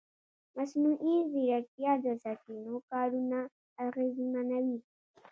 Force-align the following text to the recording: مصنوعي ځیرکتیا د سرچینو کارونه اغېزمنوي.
مصنوعي 0.57 1.15
ځیرکتیا 1.31 1.93
د 2.03 2.05
سرچینو 2.21 2.73
کارونه 2.91 3.39
اغېزمنوي. 3.87 4.79